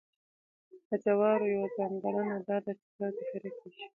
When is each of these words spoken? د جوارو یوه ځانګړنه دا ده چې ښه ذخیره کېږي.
د 0.87 0.89
جوارو 1.03 1.45
یوه 1.53 1.67
ځانګړنه 1.77 2.37
دا 2.47 2.57
ده 2.65 2.71
چې 2.79 2.85
ښه 2.95 3.05
ذخیره 3.17 3.51
کېږي. 3.59 3.85